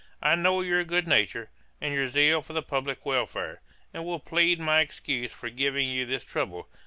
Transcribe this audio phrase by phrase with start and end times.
[0.19, 3.61] I know your good nature, and your zeal for the publick welfare,
[3.93, 6.67] will plead my excuse for giving you this trouble.